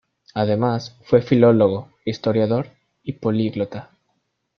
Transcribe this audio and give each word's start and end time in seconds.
Además, 0.33 0.97
fue 1.03 1.21
filólogo, 1.21 1.91
historiador 2.05 2.69
y 3.03 3.13
políglota. 3.19 3.91